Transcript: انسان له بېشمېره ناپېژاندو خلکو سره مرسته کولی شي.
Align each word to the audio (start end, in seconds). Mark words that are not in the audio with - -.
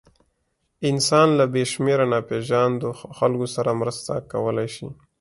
انسان 0.89 1.27
له 1.39 1.45
بېشمېره 1.53 2.05
ناپېژاندو 2.13 2.89
خلکو 3.17 3.47
سره 3.55 3.71
مرسته 3.81 4.11
کولی 4.31 4.67
شي. 4.75 4.87